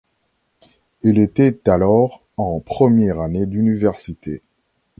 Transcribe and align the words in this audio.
Elle 1.03 1.19
était 1.19 1.69
alors 1.69 2.23
en 2.35 2.59
première 2.59 3.19
année 3.21 3.45
d'université. 3.45 4.41